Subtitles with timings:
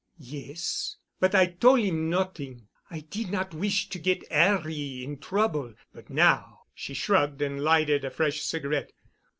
[0.17, 0.97] "Yes.
[1.19, 2.67] But I tol' 'im not'ing.
[2.89, 5.75] I did not wish to get 'Arry in trouble.
[5.93, 8.93] But now——," she shrugged and lighted a fresh cigarette.